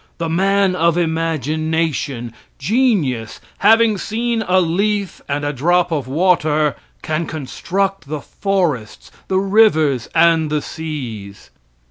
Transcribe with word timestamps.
The 0.17 0.29
man 0.29 0.75
of 0.75 0.97
imagination, 0.97 2.33
genius, 2.57 3.39
having 3.59 3.99
seen 3.99 4.41
a 4.47 4.59
leaf 4.59 5.21
and 5.29 5.45
a 5.45 5.53
drop 5.53 5.91
of 5.91 6.07
water, 6.07 6.75
can 7.03 7.27
construct 7.27 8.07
the 8.07 8.19
forests, 8.21 9.11
the 9.27 9.37
rivers, 9.37 10.09
and 10.15 10.49
the 10.49 10.63
seas. 10.63 11.51